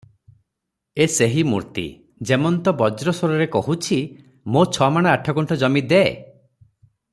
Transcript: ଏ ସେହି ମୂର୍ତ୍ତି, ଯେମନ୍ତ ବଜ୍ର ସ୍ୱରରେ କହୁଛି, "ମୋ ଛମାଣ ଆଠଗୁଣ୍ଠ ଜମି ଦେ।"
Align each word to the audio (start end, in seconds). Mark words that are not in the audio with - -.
ଏ 1.03 1.05
ସେହି 1.15 1.43
ମୂର୍ତ୍ତି, 1.49 1.83
ଯେମନ୍ତ 2.29 2.73
ବଜ୍ର 2.81 3.13
ସ୍ୱରରେ 3.19 3.47
କହୁଛି, 3.57 3.99
"ମୋ 4.55 4.65
ଛମାଣ 4.79 5.13
ଆଠଗୁଣ୍ଠ 5.19 5.63
ଜମି 5.67 5.87
ଦେ।" 5.93 6.03